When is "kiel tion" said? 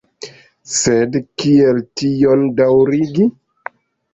1.43-2.49